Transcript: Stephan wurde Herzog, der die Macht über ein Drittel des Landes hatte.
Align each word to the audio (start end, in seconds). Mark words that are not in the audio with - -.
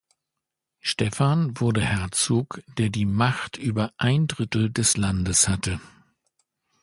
Stephan 0.79 1.59
wurde 1.59 1.81
Herzog, 1.81 2.63
der 2.79 2.89
die 2.89 3.05
Macht 3.05 3.57
über 3.57 3.93
ein 3.99 4.25
Drittel 4.25 4.71
des 4.71 4.97
Landes 4.97 5.47
hatte. 5.47 5.79